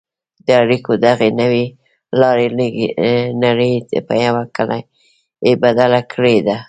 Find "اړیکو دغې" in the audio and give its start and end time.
0.63-1.29